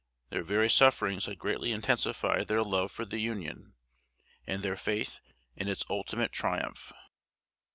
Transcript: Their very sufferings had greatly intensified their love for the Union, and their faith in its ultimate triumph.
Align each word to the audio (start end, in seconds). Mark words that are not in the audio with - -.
Their 0.31 0.41
very 0.41 0.67
sufferings 0.67 1.27
had 1.27 1.37
greatly 1.37 1.71
intensified 1.71 2.47
their 2.47 2.63
love 2.63 2.91
for 2.91 3.05
the 3.05 3.19
Union, 3.19 3.75
and 4.47 4.63
their 4.63 4.75
faith 4.75 5.19
in 5.55 5.67
its 5.67 5.85
ultimate 5.91 6.31
triumph. 6.31 6.91